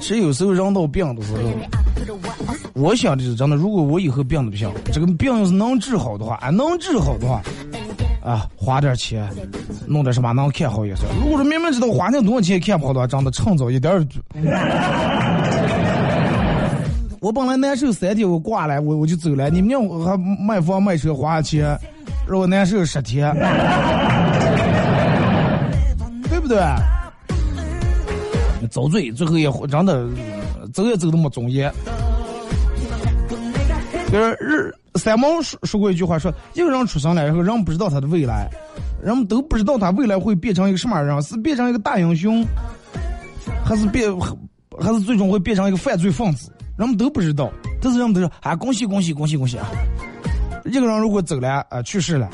[0.00, 1.38] 其实有时候人到病的时候，
[2.76, 7.40] 我想的是真的，如果我以后病的不行，这个病要是能治好的话，啊，能治好的话，
[8.22, 9.26] 啊，花点钱，
[9.86, 11.10] 弄点什么能看好也算。
[11.18, 14.06] 如果说明明知道花那多少钱看不好的话，真的趁早一点。
[17.20, 19.48] 我本来难受三天，我挂了，我我就走了。
[19.48, 21.76] 你们让我还买房买车花钱，
[22.28, 23.34] 让我难受十天，
[26.28, 26.58] 对不对？
[28.70, 30.06] 遭罪，最后也真的
[30.74, 31.72] 走也走的没尊严。
[34.10, 38.48] 就是日三毛说说过一句话，说一个人出生了以后，人不知道他的未来，
[39.02, 42.44] 人们都不知道他未来会变成一个什么人，是变成一个大英雄，
[43.64, 44.10] 还是变，
[44.80, 47.50] 还是最终会变成一个犯罪分子，人们都不知道。
[47.80, 49.68] 但是人们都说啊，恭喜恭喜恭喜恭喜啊！
[50.64, 52.28] 一个人如果走了啊，去世了，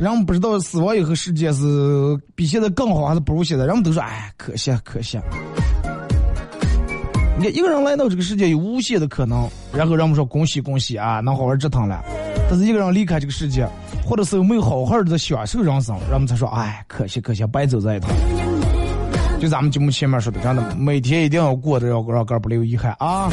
[0.00, 5.18] 人们不知道死亡以后世界是比现在更好还是不如现在，人们都说哎，可惜可惜。
[7.36, 12.02] 你看，一个人来到这个世界有无限的可能，然后人们说恭喜恭喜啊，能好好折腾了。
[12.48, 13.66] 但是一个人离开这个世界，
[14.04, 18.10] 或者是没有好好的享受人生，人们才说哎，可惜可惜，白走这一趟。
[19.40, 23.28] 就咱们节目前面说的，真的，每天一定要过得让让哥不留遗憾啊。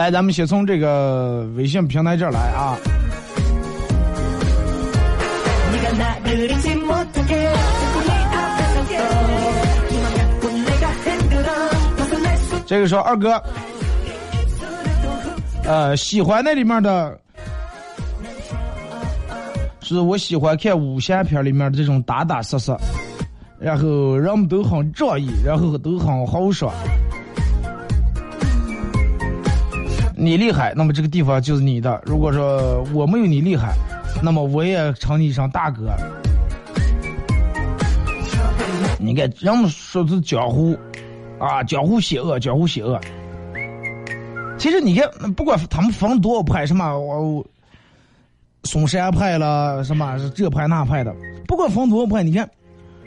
[0.00, 2.74] 来，咱们先从这个微信平台这儿来啊。
[12.64, 13.42] 这个说二哥，
[15.64, 17.20] 呃，喜欢那里面的，
[19.82, 22.74] 是我喜欢看武侠片里面的这种打打杀杀，
[23.58, 26.72] 然后人们都很仗义，然后都很豪爽。
[30.22, 31.98] 你厉害，那么这个地方就是你的。
[32.04, 33.74] 如果说我没有你厉害，
[34.22, 35.90] 那么我也称你一声大哥。
[38.98, 40.76] 你看，人们说是江湖，
[41.38, 43.00] 啊，江湖险恶，江湖险恶。
[44.58, 47.42] 其实你看，不管他们分多少派，什么我
[48.64, 52.46] 嵩山派了，什么这派那派的，不管分多少派，你看，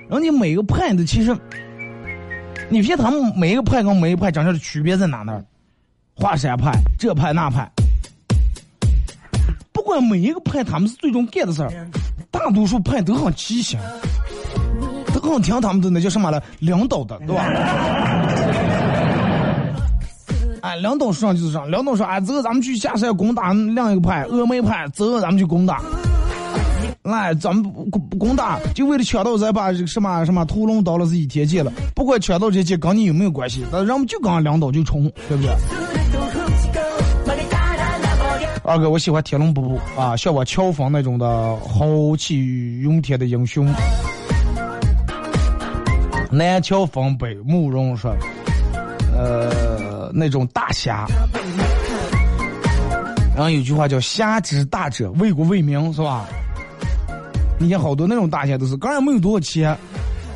[0.10, 1.38] 然后你每个派的其实，
[2.70, 5.44] 你发现他们每一个派跟每一个派长相的区别在哪呢？
[6.16, 7.70] 华山派这派那派，
[9.72, 11.88] 不管每一个派他们是最终干的事儿，
[12.32, 13.80] 大多数派都很畸形，
[15.14, 17.46] 都很听他们的那叫什么了领导的，对吧？
[20.62, 25.82] 哎，领导说上就是上，领导说哎，走，咱们去下山攻打另一个派峨眉派，走，咱们去攻打。
[27.02, 35.54] 来，咱们攻攻打，就为了抢到咱把这个什么什么屠龙刀了是一天界了，不管抢到这些跟你有没有关系，但人们就跟领导就冲，对不对？
[38.66, 43.68] 二哥，我喜欢天龙八部啊，像我乔峰那种的豪气勇天的英雄。
[46.32, 48.16] 南乔峰，北慕容说，
[49.14, 51.06] 呃，那种大侠。
[53.36, 56.26] 然后有句话叫“侠之大者，为国为民”，是吧？
[57.60, 59.70] 你看好多那种大侠都是，刚也没有多少钱，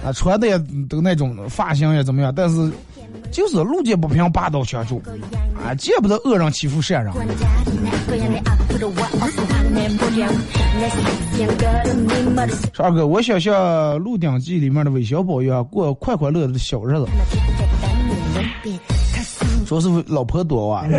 [0.04, 0.60] 啊，穿的也
[0.90, 2.72] 都那种发型也怎么样，但是
[3.32, 5.02] 就是路见不平拔刀相助，
[5.64, 7.14] 啊，见不得恶人欺负善人。
[12.74, 13.54] 说二哥，我想像
[13.98, 17.06] 《鹿鼎记》里面的韦小宝一样，过快快乐乐的小日子。
[19.66, 20.86] 说是老婆多啊，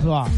[0.00, 0.28] 是吧？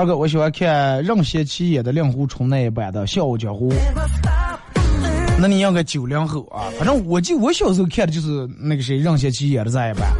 [0.00, 3.70] 二哥，我喜欢看任贤齐演的令狐冲那一版的《笑傲江湖》。
[5.38, 10.10] 那你应该九零后啊，反正我记我小时候看的就是那个谁任贤齐演的这一版。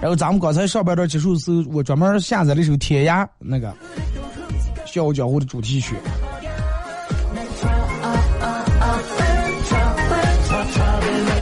[0.00, 3.68] 然后咱们刚才上半段结束的时候，我专门下载了一首《天涯》那个
[4.86, 5.96] 《笑傲江湖》的主题曲。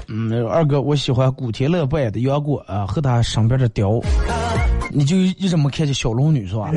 [0.09, 4.01] 嗯，二哥，我喜欢古天乐扮演的杨过啊，和他身边的雕。
[4.97, 6.71] 你就一直没看见小龙女是吧？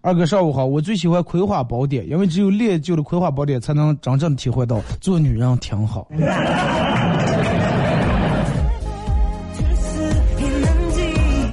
[0.00, 6.06] 二哥上午好，我最喜欢《葵花宝典》，因为只有练就了《葵花宝典》，才能真正体会到做女人挺好。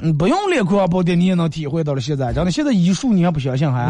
[0.04, 2.02] 嗯，不用练《葵花宝典》，你也能体会到了。
[2.02, 3.84] 现在真的，现在医术你还不相信还？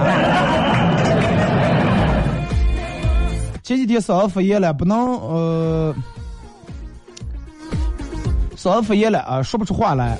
[3.61, 5.93] 前几天嗓子发炎了，不能呃。
[8.65, 10.17] 嗓子发炎了啊，说不出话来。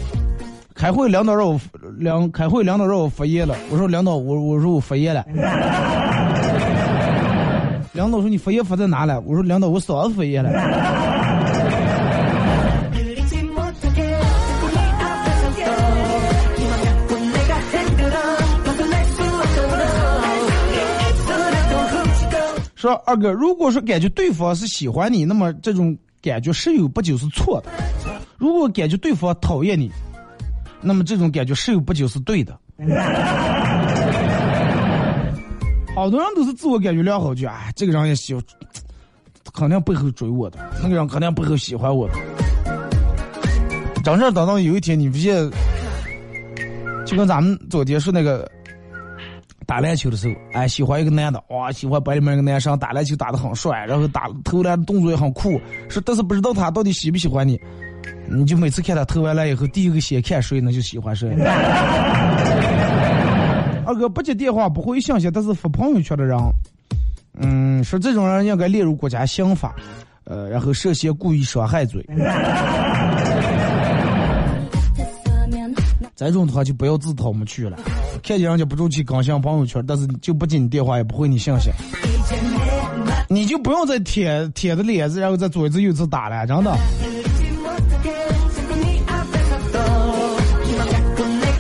[0.76, 1.60] 开会领导让我
[1.98, 5.26] 两开会领导让我发炎了，我说领导我我说我发炎了。
[7.94, 9.20] 领导说你发炎发在哪了？
[9.22, 10.52] 我说领导我嗓子发炎了。
[22.76, 27.72] 说二哥，如果说感觉对方是喜欢你，那么这种感觉十有不九是错的？
[28.38, 29.92] 如果感觉对方讨厌你，
[30.82, 32.58] 那么这种感觉十有八九是对的。
[35.96, 38.36] 好多人都是自我感觉良好，就啊，这个人也喜，
[39.54, 42.16] 肯定背后追我的，那个人肯定背后喜欢我的。
[44.04, 45.50] 真正等到有一天你发现，
[47.06, 48.46] 就跟咱们昨天说那个
[49.66, 57.58] 打篮球的时候，哎，喜欢一个男的，哇，喜欢班里面一个男生打篮球打的很帅，然后打投篮动作也很酷，说但是不知道他到底喜不喜欢你。
[58.30, 61.30] 你就每次看他投完了以后，第一个先看谁，那就喜欢谁。
[63.86, 66.36] 二哥不接电话，不回信息，但是发朋友圈的人，
[67.40, 69.76] 嗯，说这种人应该列入国家刑法，
[70.24, 72.04] 呃，然后涉嫌故意伤害罪。
[76.16, 77.78] 这种的话就不要自讨没趣了。
[78.24, 81.70] 看见人家不中去更新朋友圈，但是就不接你电话，也不回你信息，
[83.28, 86.76] 你就不用再贴贴着脸子，然后再左一次右一次打了，真的。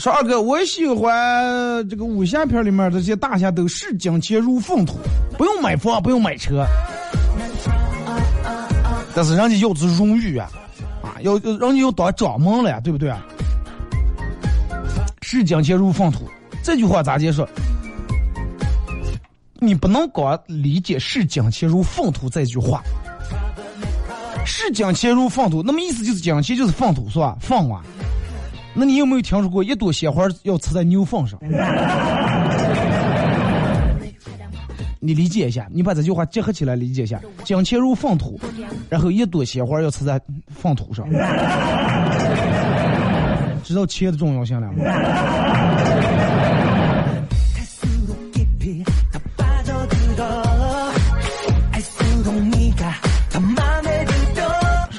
[0.05, 1.09] 说二哥，我喜欢
[1.89, 4.99] 这个武侠片里面这些大侠都视金钱如粪土，
[5.35, 6.63] 不用买房，不用买车，
[9.15, 10.47] 但是人家要的是荣誉啊，
[11.01, 13.25] 啊，要人家要当掌门了呀，对不对啊？
[15.23, 16.29] 视金钱如粪土，
[16.61, 17.43] 这句话咋解释？
[19.56, 22.83] 你不能光理解“视金钱如粪土”这句话
[24.45, 27.35] ，“视金钱如粪土”，那么意思就是金钱就是粪土，是吧？
[27.41, 27.81] 粪啊。
[28.76, 31.40] 那你有没有听说过一朵鲜花要插在牛粪上？
[35.00, 38.40] 你理解一下，你把这句话结合起来理解一下：金钱如粪土，
[38.90, 40.19] 然后一朵鲜花要插在
[40.50, 41.08] 粪土上，
[43.63, 44.73] 知道钱的重要性了吗？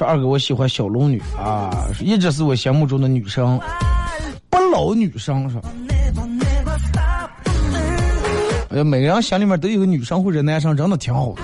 [0.07, 3.59] 二哥，我喜欢小龙女啊，一直是我心目中的女生，
[4.49, 5.69] 不老女生是吧？
[8.85, 11.41] 每个人心里面都有个女生或者男生，真的挺好的。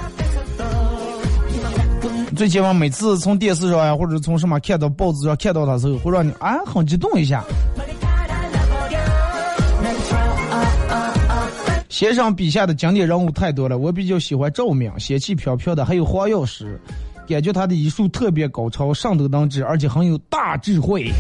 [2.38, 7.44] 最起码每次从电视上呀，或者从什么看到报纸上看到他的时候，会让你啊很激动一下。
[11.90, 16.80] 先生笔下的经典人物太多了，我比较喜欢赵敏，仙气飘飘的，还有黄药师，
[17.28, 21.12] 感觉他的医术特别高超，上头能治，而且很有大智慧。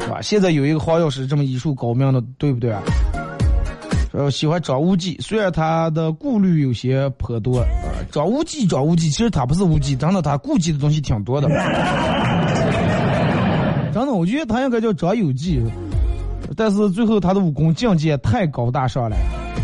[0.00, 0.20] 是吧？
[0.22, 2.82] 现在有一个黄药师这么医术高明的，对不对啊？
[4.12, 7.58] 呃，喜欢张无忌，虽然他的顾虑有些颇多。
[7.58, 11.48] 呃，张无忌，张无忌，其实他不是无忌，真的他顾忌的东西挺多的。
[13.92, 15.62] 真的，我觉得他应该叫张有忌，
[16.56, 19.16] 但是最后他的武功境界太高大上了，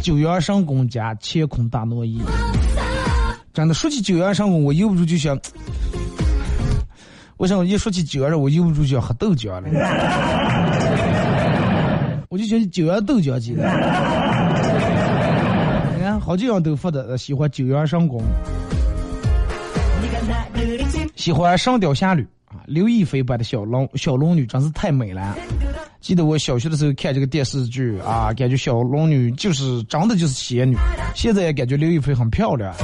[0.02, 2.20] 九阳神功加乾坤大挪移。
[3.54, 5.38] 真的，说起九阳神功，我忍不住就想，
[7.36, 9.68] 为什么一说起九阳神，我忍不住就想喝豆浆了？
[12.28, 13.62] 我就想起九阳豆浆机了。
[15.96, 18.20] 你看，好几样都发的喜欢九阳神功，
[21.14, 25.36] 喜欢《上吊侠侣》啊，刘亦菲版的小龙小龙女真是太美了。
[26.00, 30.76] 记得我小学的时候看这个电视剧啊，感觉小龙女就是长得就是仙女，
[31.14, 32.74] 现在也感觉刘亦菲很漂亮。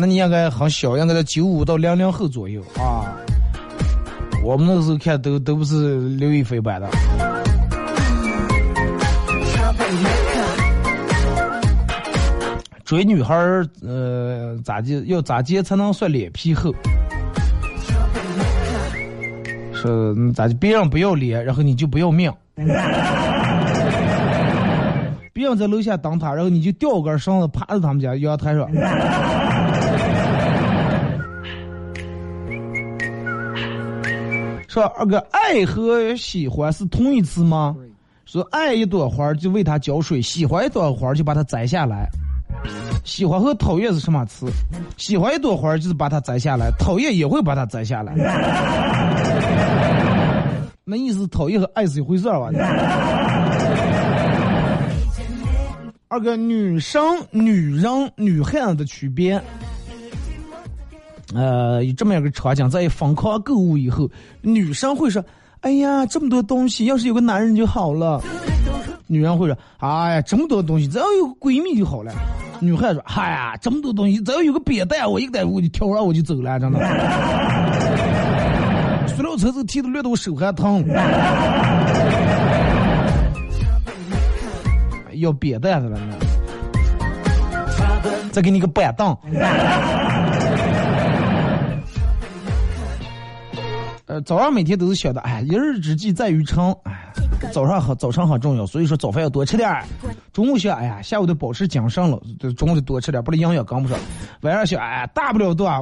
[0.00, 3.04] 那你应该很小，应该在九五到零零后左右啊。
[4.42, 6.88] 我们那个时候看都都不是刘亦菲版的。
[12.82, 16.74] 追女孩儿，呃，咋接要咋接才能算脸皮厚？
[19.74, 20.54] 是咋的？
[20.54, 22.32] 别人不要脸，然后你就不要命。
[25.32, 28.66] 别人在楼下等他，然后你就吊根绳子趴在他们家阳台上。
[34.80, 37.76] 说二哥，爱和喜欢是同义词吗？
[38.24, 42.08] 说爱一朵花就为它浇水，喜欢一朵花就把它摘下来。
[43.04, 44.46] 喜欢和讨厌是什么词？
[44.96, 48.14] 喜欢一朵花就是把它摘下来，讨厌也会把它摘下来。
[50.82, 52.48] 那意思讨厌和爱是一回事儿吧？
[56.08, 59.38] 二哥女生、女人、女汉子的区别。
[61.34, 64.10] 呃，有这么样个场景，在疯狂购物以后，
[64.42, 65.24] 女生会说
[65.62, 68.20] ：“哎呀，这么多东西，要是有个男人就好了。”
[69.06, 72.12] 女人会说：“哎呀，这么多东西，只要有个闺蜜就好了。”
[72.60, 76.78] 女孩说：“哎呀，这么多东西，只要有个扁担，我一个单我就挑完我就走了，真的。
[79.16, 80.84] 塑料车子提的累得我手还疼。
[85.14, 85.98] 要扁担子了，
[88.32, 89.14] 再给你个板凳。
[94.10, 97.12] 呃，早上每天都是想的，哎，一日之计在于晨，哎，
[97.52, 99.84] 早上好，早上很重要，所以说早饭要多吃点儿。
[100.32, 102.20] 中午想，哎呀，下午得保持精神了，
[102.56, 103.96] 中午得多吃点，不然营养跟不上。
[104.40, 105.80] 晚上想，哎，大不了对吧？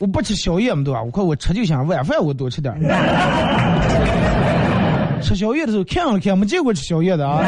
[0.00, 1.00] 我不吃宵夜嘛，对吧？
[1.00, 2.74] 我看我吃就行，晚饭我多吃点。
[5.22, 7.40] 吃宵夜的时候看了看，没见过吃宵夜的啊。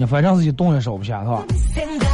[0.00, 1.44] 你反正自己动也少不下，是吧？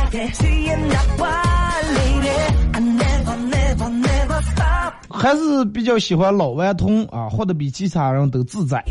[5.11, 8.85] 还是比较喜欢老顽童啊，活得比其他人都自在。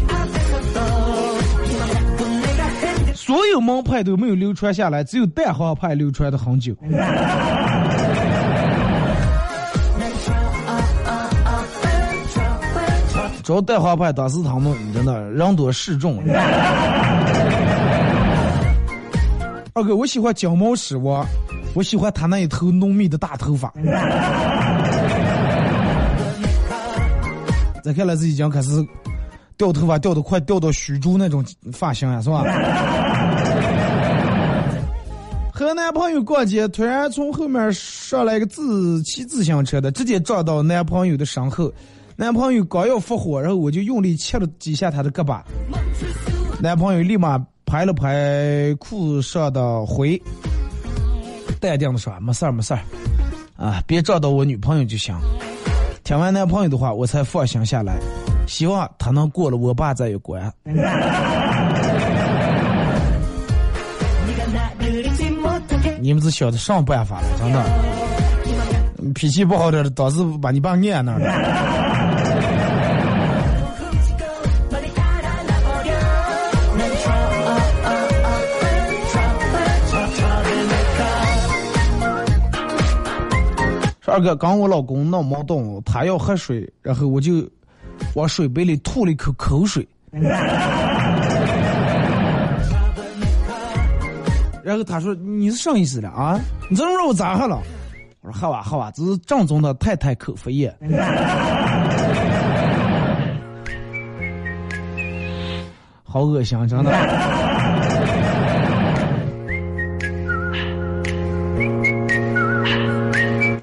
[3.15, 6.76] 所有门派都没有流传下来，只有蛋黄派流传的很久。
[13.43, 16.22] 主要蛋黄派当时他们真的人多势众。
[19.78, 21.24] 二哥，我喜欢金毛狮王，
[21.76, 23.72] 我喜欢他那一头浓密的大头发。
[27.84, 28.70] 再看来是已经开始
[29.56, 32.44] 掉头发，掉的快掉到虚竹那种发型了，是吧？
[35.54, 41.72] 和男朋友逛街，突然从后面上来一个自骑自行车的，直接撞到男朋友的身后。
[42.16, 45.40] 男朋友刚要发火，然后我就用力切了几下他的胳膊。
[46.60, 50.20] 男朋友立马拍了拍裤上的灰，
[51.59, 52.80] 淡定的说：“没事儿，没事儿，
[53.57, 55.13] 啊，别撞到我女朋友就行。”
[56.05, 57.97] 听完男朋友的话，我才放心下来，
[58.47, 60.49] 希望他能过了我爸这一关。
[65.99, 67.61] 你们是晓得上办法了，真的。
[69.13, 71.87] 脾气不好点的，当时把你爸撵那了。
[84.18, 87.47] 二哥，刚我老公闹矛盾，他要喝水，然后我就
[88.15, 89.88] 往水杯里吐了一口口水。
[94.63, 96.39] 然后他说：“你是什意思了啊？
[96.68, 97.61] 你这么让我咋喝了？”
[98.22, 100.76] 我说：“喝吧，喝吧，这是正宗的太太口服液。”
[106.03, 107.47] 好恶心，真的。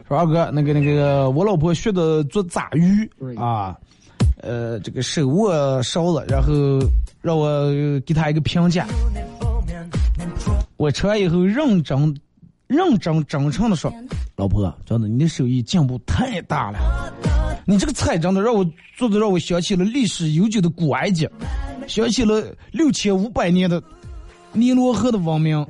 [0.07, 3.75] 说二哥，那个那个，我老婆学的做炸鱼啊，
[4.43, 6.53] 呃，这个手握勺子，然后
[7.23, 7.73] 让我
[8.07, 8.87] 给她一个评价。
[10.77, 12.15] 我吃完以后认真、
[12.67, 13.91] 认真、真诚的说
[14.37, 16.79] ：“老婆，真的，你的手艺进步太大了。
[17.65, 18.63] 你这个菜真的让我
[18.99, 21.27] 做的让我想起了历史悠久的古埃及，
[21.87, 23.83] 想起了六千五百年的
[24.53, 25.65] 尼罗河的文明，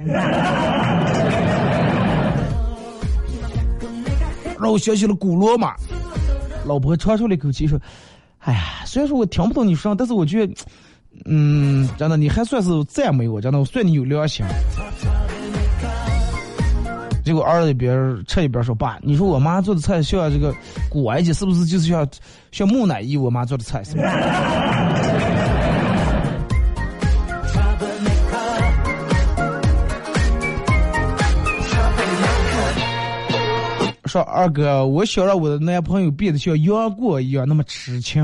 [4.65, 5.75] 让我想起了古罗马。”
[6.67, 7.79] 老婆长出了一口气说
[8.41, 10.55] ：“哎呀，虽然说我听不懂你说，但是我觉得。”
[11.27, 14.45] 嗯，真的，你还算是赞美我，真的，我算你有良心。
[17.25, 20.53] 结果儿子一边吃一边说：“爸，你说我妈做的菜像这个
[20.91, 22.05] 古埃及，是不是就是像
[22.51, 23.17] 像木乃伊？
[23.17, 24.03] 我妈做的菜是吧？”
[34.15, 38.23] 说二哥，我想让我的男朋友变得像杨过一样那么痴情。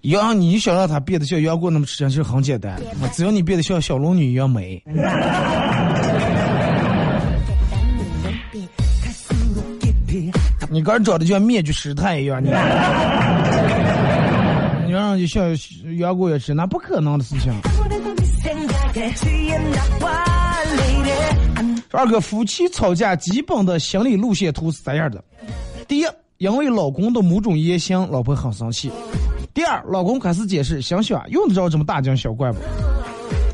[0.00, 2.76] 杨，你想让他变得像杨过那么痴情，其实很简单，
[3.12, 4.82] 只要你变得像小龙女一样美。
[10.68, 12.50] 你刚长得就像面具师太一样，你
[15.08, 15.56] 让就像
[15.96, 17.50] 杨过也是，那不可能的事情。
[21.90, 25.24] 二哥，夫妻吵架基本的心理路线图是这样的：
[25.86, 26.04] 第一，
[26.36, 28.90] 因为老公的某种言行，老婆很生气；
[29.54, 32.58] 第二，老公开始解释，想想用得着这么大惊小怪不？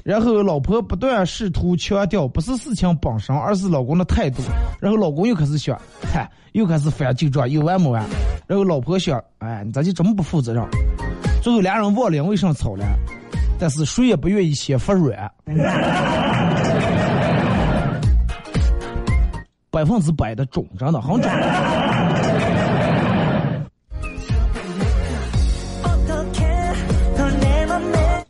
[0.03, 4.43] 然后老婆不断试图强调，不是事情本身，而是老公的态度。
[4.81, 5.81] 然后老公又开始想，
[6.13, 8.05] 嗨，又开始翻旧账，有完没完？
[8.47, 10.63] 然后老婆想，哎，你咋就这么不负责任？
[11.45, 12.87] 最后俩人忘了为啥吵了，
[13.59, 15.31] 但是谁也不愿意先服软。
[19.71, 21.31] 百分之百的准，真的很准。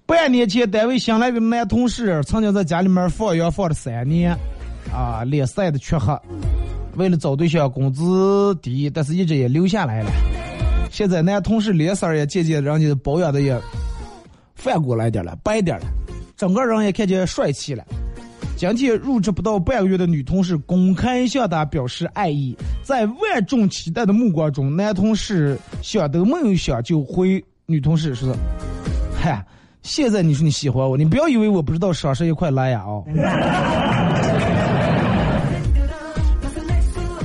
[0.05, 4.37] 半年前，单位新来的男同事曾经在家里面放羊放了三年，
[4.93, 6.13] 啊，脸晒的黢黑。
[6.97, 10.11] 为了找对象，工资低，但是一直也留下来了。
[10.95, 13.61] 现在男同事脸色也渐渐让人保养的也
[14.55, 15.87] 反过来点了，白点了，
[16.37, 17.85] 整个人也看见帅气了。
[18.57, 28.33] 今天入职不到半个月的女同事公开向他表示爱意，在万众期待的目光中，男同事想都没有想就回女同事说
[29.21, 29.45] ：“嗨，
[29.83, 33.05] 现在你说你喜欢我，你不要以为我不知道双十一快来呀哦。”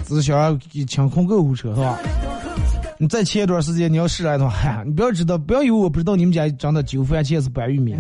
[0.08, 2.00] 只想清空购物车是吧？
[3.02, 7.96] 你再前一段时间你要试来的话， 嗨，你不要知道，不要以为我不知道你们家长的九番茄是白玉米。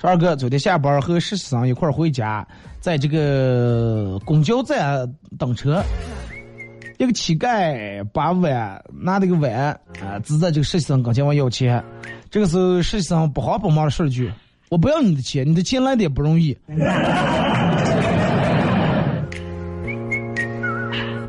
[0.00, 2.46] 二哥昨天下班和实习生一块儿回家，
[2.80, 5.06] 在这个公交站
[5.38, 5.84] 等车，
[6.96, 9.52] 一个乞丐把碗拿那个碗
[10.02, 11.84] 啊，指着这个实习生跟前问要钱。
[12.32, 14.32] 这个时候实习生不慌不忙的说了句
[14.70, 16.56] ：“我不要你的钱，你的钱来的也不容易。”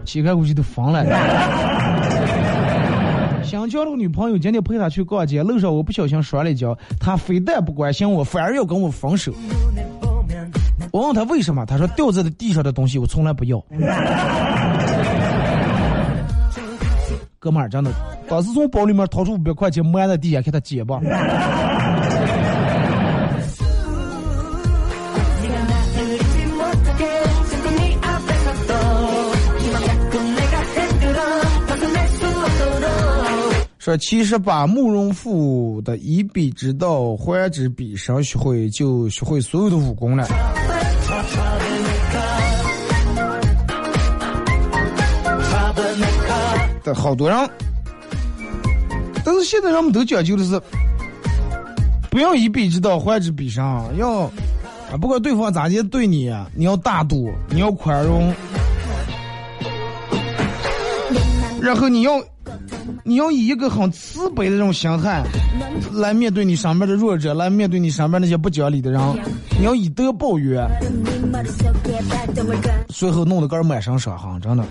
[0.06, 1.04] 乞丐估计都疯了。
[3.44, 9.34] 想交了个女朋友，今天陪她去逛街，路上我不小心摔了一跤，她非但不关心我，反而要跟我分手。
[10.94, 13.62] 我问她为什么，她说掉在地上的东西我从来不要。
[17.44, 17.92] 哥们儿，真的，
[18.30, 21.02] 当时从包里面掏出五百块钱，埋在地下给他捡吧。
[33.78, 40.26] 说其实把慕容复的一臂之道还之彼身学会，就学会所有的武功了。
[46.84, 47.50] 但好多人，
[49.24, 50.62] 但是现在人们都讲究的是，
[52.10, 53.64] 不要以彼之道还之彼身，
[53.98, 54.30] 要
[54.92, 58.34] 啊，不管对方咋地对你，你要大度，你要宽容，
[61.62, 62.22] 然后你要。
[63.04, 65.24] 你要以一个很慈悲的这种心态，
[65.92, 69.02] 来面对你身边的弱者，来面对你身边那些不讲理的人。
[69.58, 70.68] 你要以德报怨，
[72.88, 74.40] 最后弄得个满身伤痕。
[74.42, 74.64] 真的。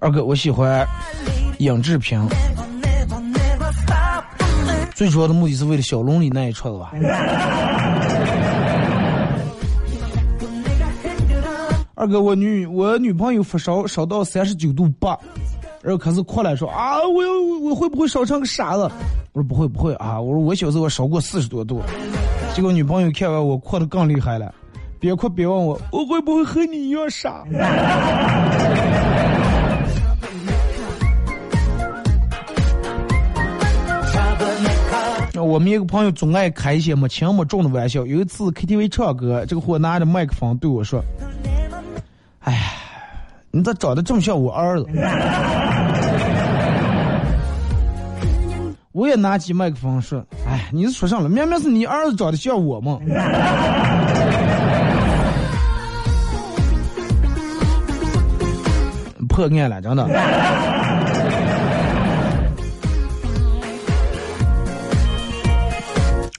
[0.00, 0.86] 二哥，我喜欢。
[1.58, 2.28] 尹志平。
[4.94, 6.92] 最主要的目的是为了小龙里那一串子吧。
[11.96, 15.18] 二哥，我女我女朋友发烧烧到三十九度八，
[15.80, 17.30] 然后开始哭了，说啊，我要
[17.62, 18.82] 我会不会烧成个傻子？
[19.32, 21.80] 我说不会不会啊，我说我小时候我烧过四十多度。
[22.54, 24.52] 结果女朋友看完我哭的更厉害了，
[25.00, 27.44] 别哭别问我，我会不会和你一样傻？
[35.44, 38.04] 我们一个朋友总爱开一些没轻没重的玩笑。
[38.06, 41.02] 有一次 KTV 唱歌，这个货拿着麦克风对我说
[42.40, 42.72] ：“哎，
[43.50, 44.86] 你咋长得这么像我儿子？”
[48.92, 51.28] 我也拿起麦克风说：“哎，你是说上了？
[51.28, 52.98] 明明是你儿子长得像我嘛。”
[59.28, 60.06] 破案了，真的。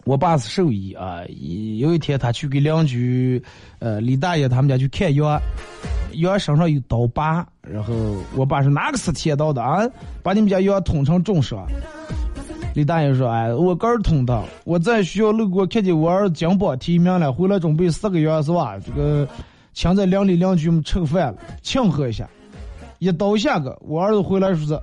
[0.06, 1.22] 我爸是兽医啊，
[1.80, 3.42] 有一天他去给邻居，
[3.80, 5.42] 呃，李大爷他们家去看羊，
[6.14, 7.94] 羊身上有刀疤，然后
[8.36, 9.82] 我爸说哪个是铁刀的啊？
[10.22, 11.66] 把你们家羊捅成重伤。
[12.76, 18.78] 李大爷说：“哎，我刚捅的，我在学校路过看见我儿子金榜题名了，回来准备四个羊是吧？
[18.86, 19.28] 这个
[19.74, 21.34] 请在邻里邻居们吃个饭，
[21.64, 22.30] 庆贺一下。
[23.00, 24.80] 一刀下个，我儿子回来说是，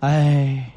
[0.00, 0.70] 哎，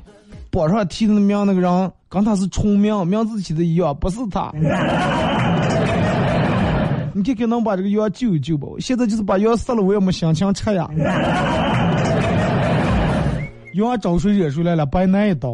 [0.58, 4.52] 榜上提的那名那个人跟他是重名，名字起的一样，不是他。
[7.14, 8.68] 你看看能把这个羊救一救吧？
[8.80, 10.90] 现在就是把羊杀了，我也没心情吃呀。
[13.74, 14.86] 羊找谁惹出来了？
[14.86, 15.50] 白挨一刀。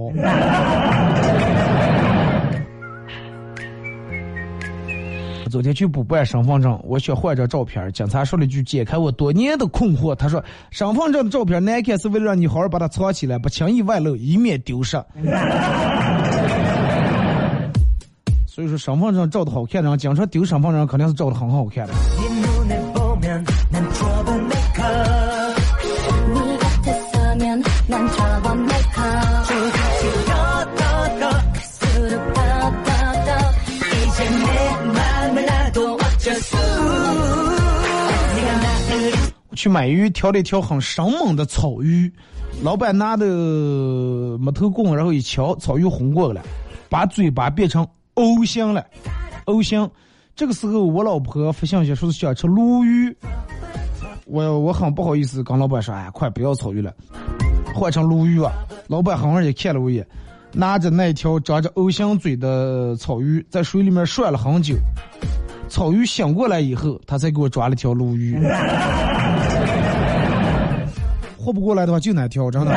[5.54, 10.16] 昨天去补办身份证，我想换张照片，警察说了句解开我多年的困惑。
[10.16, 14.98] 他说，身份证的照片难看是为了让你好好把它藏起来，不轻易外露，以免丢失。
[18.48, 21.94] 所以说，身份证照的好看的人，经常丢身份证肯定是照的很好看的。
[39.56, 42.12] 去买鱼，挑了一条很生猛的草鱼，
[42.62, 43.26] 老板拿的
[44.38, 46.48] 木头棍，然后一敲，草鱼轰过来了，
[46.90, 48.86] 把嘴巴变成 O 型了
[49.46, 49.90] ，O 型。
[50.36, 53.16] 这个时候，我老婆发信息说是想吃鲈鱼，
[54.26, 56.92] 我我很不好意思跟老板说，哎，快不要草鱼了，
[57.76, 58.52] 换成鲈鱼啊。
[58.88, 60.08] 老板好像也看了我一眼，
[60.52, 64.76] 拿着那条长着 O 型嘴的草鱼，在水里面涮了很久。
[65.70, 68.36] 草鱼醒过来以后，他才给我抓了条鲈鱼。
[71.44, 72.72] 活不过来的话就难挑真的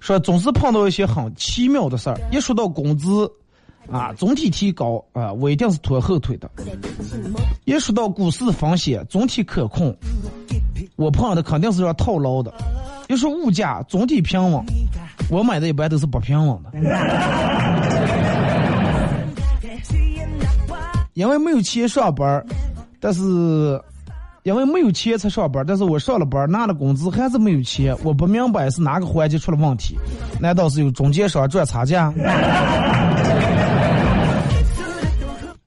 [0.00, 3.30] 说总是碰到一些很奇妙的事儿一说到工资
[3.90, 6.50] 啊总体提高啊我一定是拖后腿的。
[7.64, 9.96] 一说到股市风险总体可控。
[10.96, 12.52] 我碰的肯定是要套牢的。
[13.08, 14.64] 要说物价总体平稳。
[15.30, 16.70] 我买的一般都是不平稳的。
[21.20, 22.42] 因为没有钱上班，
[22.98, 23.20] 但是
[24.42, 29.98] 因为没有钱才上班，但是我上了班拿了工资还是没有钱，我不明白是哪个环节出了问题？
[30.40, 32.10] 难道是有中间商赚差价？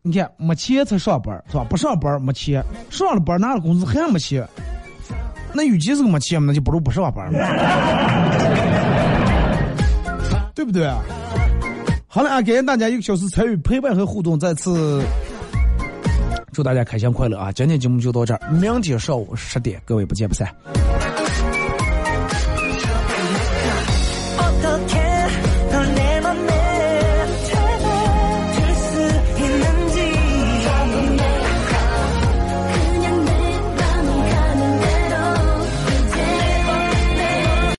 [0.01, 1.63] 你看没钱才上班是吧？
[1.69, 4.43] 不上班没钱，上了班拿了工资还没钱，
[5.53, 7.31] 那与其是没钱，那就不如不上班，
[10.55, 10.97] 对不对啊？
[12.07, 15.03] 好了啊，感谢大家一个小时参与陪伴和互动，再次
[16.53, 17.51] 祝大家开心快乐啊！
[17.51, 20.47] 今天节目就到这儿，明天上午十点，各位不见不散。